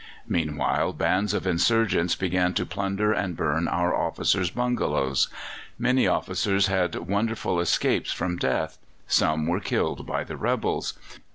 [0.27, 5.29] Meanwhile bands of insurgents began to plunder and burn our officers' bungalows.
[5.77, 10.95] Many officers had wonderful escapes from death; some were killed by the rebels.